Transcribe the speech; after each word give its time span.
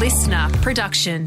listener 0.00 0.48
production. 0.62 1.24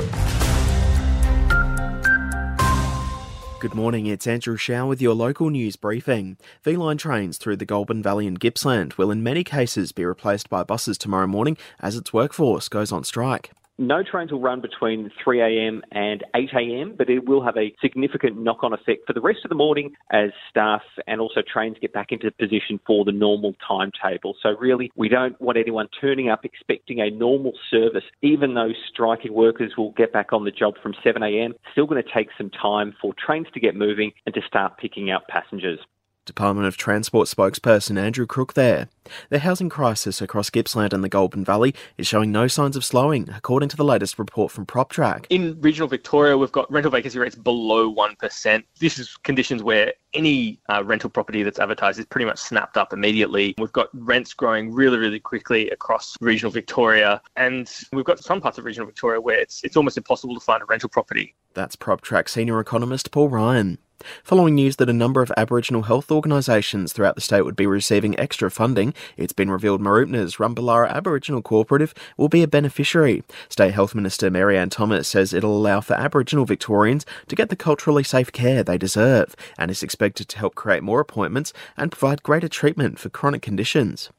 Good 3.59 3.75
morning, 3.75 4.07
it's 4.07 4.25
Andrew 4.25 4.57
Shaw 4.57 4.87
with 4.87 5.00
your 5.00 5.14
local 5.14 5.51
news 5.51 5.75
briefing. 5.75 6.37
V-Line 6.64 6.98
trains 6.98 7.37
through 7.37 7.57
the 7.57 7.67
Goulburn 7.67 8.02
Valley 8.02 8.25
and 8.25 8.39
Gippsland 8.39 8.94
will 8.94 9.12
in 9.12 9.21
many 9.21 9.44
cases 9.44 9.91
be 9.91 10.04
replaced 10.04 10.50
by 10.50 10.64
buses 10.64 10.98
tomorrow 10.98 11.28
morning 11.28 11.55
as 11.82 11.96
its 11.96 12.14
workforce 12.14 12.68
goes 12.68 12.91
on 12.91 13.04
strike. 13.04 13.52
No 13.80 14.04
trains 14.04 14.32
will 14.32 14.40
run 14.40 14.62
between 14.62 15.10
3am 15.26 15.82
and 15.92 16.24
8am, 16.36 16.96
but 16.96 17.10
it 17.10 17.28
will 17.28 17.44
have 17.44 17.58
a 17.58 17.74
significant 17.82 18.39
knock 18.39 18.64
on 18.64 18.71
effect 18.71 19.07
for 19.07 19.14
the 19.14 19.21
rest 19.21 19.39
of 19.44 19.50
the 19.50 19.56
morning 19.56 19.94
as 20.12 20.30
staff 20.48 20.84
and 21.07 21.20
also 21.20 21.42
trains 21.42 21.78
get 21.82 21.92
back 21.92 22.12
into 22.12 22.30
position 22.30 22.80
for 22.86 23.04
the 23.04 23.12
normal 23.12 23.56
timetable. 23.68 24.36
So, 24.44 24.50
really, 24.60 24.92
we 24.96 25.10
don't 25.10 25.39
want 25.42 25.57
anyone 25.57 25.88
turning 26.00 26.30
up 26.30 26.46
expecting 26.46 27.00
a 27.00 27.10
normal 27.10 27.54
service, 27.71 28.04
even 28.21 28.54
though 28.54 28.74
striking 28.92 29.33
workers 29.33 29.74
will 29.75 29.92
get 29.94 30.14
back 30.14 30.33
on 30.33 30.46
the 30.46 30.52
job 30.52 30.75
from 30.83 30.94
7am. 31.04 31.54
Still 31.71 31.88
going 31.88 32.03
to 32.03 32.09
take 32.13 32.30
some 32.38 32.52
time 32.52 32.94
for 33.02 33.11
trains 33.25 33.47
to 33.55 33.59
get 33.59 33.75
moving 33.75 34.11
and 34.27 34.35
to 34.35 34.41
start 34.47 34.77
picking 34.77 35.09
up 35.09 35.27
passengers. 35.27 35.80
Department 36.25 36.67
of 36.67 36.77
Transport 36.77 37.27
spokesperson 37.27 37.99
Andrew 37.99 38.25
Crook 38.25 38.53
there. 38.53 38.87
The 39.29 39.39
housing 39.39 39.69
crisis 39.69 40.21
across 40.21 40.49
Gippsland 40.49 40.93
and 40.93 41.03
the 41.03 41.09
Goulburn 41.09 41.43
Valley 41.43 41.75
is 41.97 42.07
showing 42.07 42.31
no 42.31 42.47
signs 42.47 42.77
of 42.77 42.85
slowing, 42.85 43.29
according 43.35 43.69
to 43.69 43.75
the 43.75 43.83
latest 43.83 44.17
report 44.17 44.51
from 44.51 44.65
PropTrack. 44.65 45.25
In 45.29 45.59
regional 45.59 45.87
Victoria, 45.87 46.37
we've 46.37 46.51
got 46.51 46.71
rental 46.71 46.91
vacancy 46.91 47.19
rates 47.19 47.35
below 47.35 47.93
1%. 47.93 48.63
This 48.79 48.97
is 48.97 49.17
conditions 49.17 49.61
where 49.61 49.93
any 50.13 50.59
uh, 50.69 50.83
rental 50.85 51.09
property 51.09 51.43
that's 51.43 51.59
advertised 51.59 51.99
is 51.99 52.05
pretty 52.05 52.25
much 52.25 52.39
snapped 52.39 52.77
up 52.77 52.93
immediately. 52.93 53.55
We've 53.57 53.71
got 53.71 53.89
rents 53.93 54.33
growing 54.33 54.71
really, 54.71 54.97
really 54.97 55.19
quickly 55.19 55.69
across 55.71 56.15
regional 56.21 56.51
Victoria, 56.51 57.21
and 57.35 57.69
we've 57.91 58.05
got 58.05 58.19
some 58.19 58.39
parts 58.39 58.57
of 58.57 58.65
regional 58.65 58.87
Victoria 58.87 59.19
where 59.19 59.39
it's, 59.39 59.63
it's 59.63 59.75
almost 59.75 59.97
impossible 59.97 60.35
to 60.35 60.41
find 60.41 60.61
a 60.61 60.65
rental 60.65 60.89
property. 60.89 61.35
That's 61.53 61.75
PropTrack 61.75 62.30
senior 62.30 62.59
economist 62.59 63.11
Paul 63.11 63.30
Ryan. 63.30 63.77
Following 64.23 64.55
news 64.55 64.75
that 64.77 64.89
a 64.89 64.93
number 64.93 65.21
of 65.21 65.31
Aboriginal 65.37 65.83
health 65.83 66.11
organisations 66.11 66.93
throughout 66.93 67.15
the 67.15 67.21
state 67.21 67.43
would 67.43 67.55
be 67.55 67.67
receiving 67.67 68.17
extra 68.19 68.51
funding, 68.51 68.93
it's 69.17 69.33
been 69.33 69.51
revealed 69.51 69.81
Mooroopna's 69.81 70.35
Rumbalara 70.37 70.89
Aboriginal 70.89 71.41
Cooperative 71.41 71.93
will 72.17 72.29
be 72.29 72.43
a 72.43 72.47
beneficiary. 72.47 73.23
State 73.49 73.73
Health 73.73 73.95
Minister 73.95 74.29
Mary-Anne 74.29 74.69
Thomas 74.69 75.07
says 75.07 75.33
it'll 75.33 75.57
allow 75.57 75.81
for 75.81 75.93
Aboriginal 75.93 76.45
Victorians 76.45 77.05
to 77.27 77.35
get 77.35 77.49
the 77.49 77.55
culturally 77.55 78.03
safe 78.03 78.31
care 78.31 78.63
they 78.63 78.77
deserve 78.77 79.35
and 79.57 79.71
is 79.71 79.83
expected 79.83 80.27
to 80.29 80.37
help 80.37 80.55
create 80.55 80.83
more 80.83 80.99
appointments 80.99 81.53
and 81.77 81.91
provide 81.91 82.23
greater 82.23 82.47
treatment 82.47 82.99
for 82.99 83.09
chronic 83.09 83.41
conditions. 83.41 84.09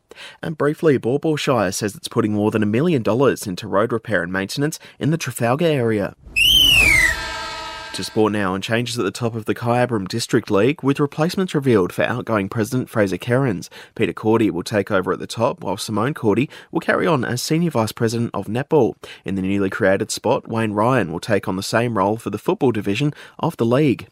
And 0.43 0.57
briefly, 0.57 0.97
Baw 0.99 1.37
Shire 1.37 1.73
says 1.73 1.95
it's 1.95 2.09
putting 2.09 2.33
more 2.33 2.51
than 2.51 2.63
a 2.63 2.67
million 2.67 3.03
dollars 3.03 3.47
into 3.47 3.67
road 3.67 3.93
repair 3.93 4.23
and 4.23 4.33
maintenance 4.33 4.79
in 4.99 5.11
the 5.11 5.19
Trafalgar 5.19 5.67
area. 5.67 6.15
To 7.95 8.03
sport 8.03 8.33
now 8.33 8.57
and 8.57 8.65
changes 8.65 8.99
at 8.99 9.05
the 9.05 9.13
top 9.13 9.37
of 9.37 9.45
the 9.45 9.55
Kyabram 9.55 10.09
District 10.09 10.51
League 10.51 10.83
with 10.83 10.99
replacements 10.99 11.55
revealed 11.55 11.93
for 11.93 12.03
outgoing 12.03 12.49
President 12.49 12.89
Fraser 12.89 13.19
Kerins. 13.19 13.69
Peter 13.95 14.13
Cordy 14.13 14.51
will 14.51 14.65
take 14.65 14.91
over 14.91 15.13
at 15.13 15.21
the 15.21 15.29
top 15.29 15.63
while 15.63 15.77
Simone 15.77 16.13
Cordy 16.13 16.51
will 16.73 16.81
carry 16.81 17.07
on 17.07 17.25
as 17.25 17.41
Senior 17.41 17.71
Vice 17.71 17.93
President 17.93 18.33
of 18.35 18.49
Netball. 18.49 18.97
In 19.25 19.37
the 19.37 19.43
newly 19.43 19.71
created 19.71 20.11
spot, 20.11 20.49
Wayne 20.49 20.73
Ryan 20.73 21.13
will 21.13 21.21
take 21.21 21.47
on 21.47 21.55
the 21.55 21.63
same 21.63 21.97
role 21.97 22.17
for 22.17 22.31
the 22.31 22.39
football 22.39 22.73
division 22.73 23.15
of 23.39 23.57
the 23.59 23.65
league. 23.65 24.09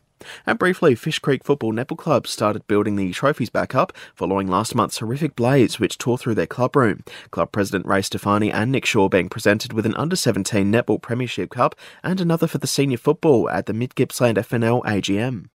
And 0.46 0.58
briefly, 0.58 0.94
Fish 0.94 1.18
Creek 1.18 1.44
Football 1.44 1.72
Netball 1.72 1.98
Club 1.98 2.26
started 2.26 2.66
building 2.66 2.96
the 2.96 3.12
trophies 3.12 3.50
back 3.50 3.74
up 3.74 3.92
following 4.14 4.48
last 4.48 4.74
month's 4.74 4.98
horrific 4.98 5.36
blaze 5.36 5.78
which 5.78 5.98
tore 5.98 6.18
through 6.18 6.34
their 6.34 6.46
club 6.46 6.76
room. 6.76 7.04
Club 7.30 7.52
President 7.52 7.86
Ray 7.86 8.02
Stefani 8.02 8.50
and 8.50 8.72
Nick 8.72 8.86
Shaw 8.86 9.08
being 9.08 9.28
presented 9.28 9.72
with 9.72 9.86
an 9.86 9.94
under 9.96 10.16
17 10.16 10.70
Netball 10.70 11.00
Premiership 11.00 11.50
Cup 11.50 11.74
and 12.02 12.20
another 12.20 12.46
for 12.46 12.58
the 12.58 12.66
senior 12.66 12.98
football 12.98 13.48
at 13.50 13.66
the 13.66 13.72
Mid 13.72 13.94
Gippsland 13.94 14.36
FNL 14.36 14.82
AGM. 14.84 15.52